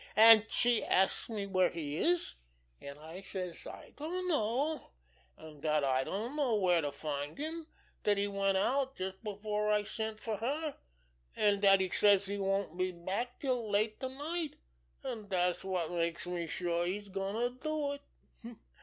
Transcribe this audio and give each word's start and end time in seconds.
An' 0.15 0.45
she 0.47 0.83
asks 0.83 1.29
me 1.29 1.45
where 1.45 1.69
he 1.69 1.95
is, 1.95 2.33
an' 2.81 2.97
I 2.97 3.21
says 3.21 3.67
I 3.67 3.91
don't 3.95 4.27
know, 4.27 4.93
an' 5.37 5.59
dat 5.61 5.83
I 5.83 6.03
don't 6.03 6.35
know 6.35 6.55
where 6.55 6.81
to 6.81 6.91
find 6.91 7.37
him; 7.37 7.67
dat 8.03 8.17
he 8.17 8.27
went 8.27 8.57
out 8.57 8.95
just 8.97 9.23
before 9.23 9.69
I 9.71 9.83
sent 9.83 10.19
fer 10.19 10.37
her, 10.37 10.75
an' 11.35 11.59
dat 11.59 11.81
he 11.81 11.91
says 11.91 12.25
he 12.25 12.39
won't 12.39 12.79
be 12.79 12.91
back 12.91 13.39
till 13.39 13.69
late 13.69 13.99
to 13.99 14.09
night, 14.09 14.55
an' 15.03 15.27
dat's 15.27 15.63
wot 15.63 15.91
makes 15.91 16.25
me 16.25 16.47
sure 16.47 16.83
he's 16.83 17.07
goin' 17.09 17.35
to 17.35 17.59
do 17.59 17.91
it. 17.91 18.01